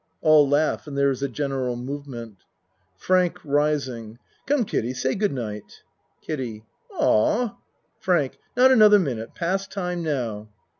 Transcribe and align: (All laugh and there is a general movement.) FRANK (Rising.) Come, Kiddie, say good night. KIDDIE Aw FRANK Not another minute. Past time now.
(All 0.21 0.49
laugh 0.49 0.87
and 0.87 0.97
there 0.97 1.11
is 1.11 1.21
a 1.21 1.27
general 1.29 1.75
movement.) 1.75 2.37
FRANK 2.97 3.37
(Rising.) 3.45 4.17
Come, 4.47 4.65
Kiddie, 4.65 4.95
say 4.95 5.13
good 5.13 5.31
night. 5.31 5.83
KIDDIE 6.23 6.63
Aw 6.95 7.53
FRANK 7.99 8.39
Not 8.57 8.71
another 8.71 8.97
minute. 8.97 9.35
Past 9.35 9.71
time 9.71 10.01
now. 10.01 10.49